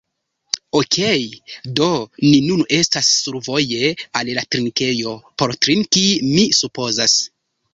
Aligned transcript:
Okej, 0.77 1.25
do 1.79 1.89
ni 2.23 2.31
nun 2.47 2.63
estas 2.79 3.11
survoje 3.17 3.93
al 4.21 4.33
la 4.39 4.47
drinkejo 4.57 5.15
por 5.43 5.55
drinki, 5.67 6.07
mi 6.33 6.49
supozas. 6.63 7.21